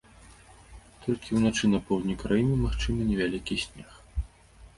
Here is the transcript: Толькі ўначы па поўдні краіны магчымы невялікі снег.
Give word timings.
Толькі 1.03 1.35
ўначы 1.39 1.69
па 1.73 1.79
поўдні 1.89 2.15
краіны 2.25 2.57
магчымы 2.65 3.01
невялікі 3.11 3.61
снег. 3.67 3.91